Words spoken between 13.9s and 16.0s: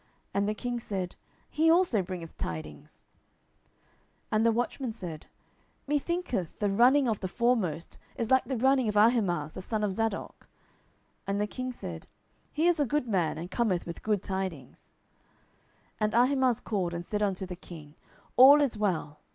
good tidings. 10:018:028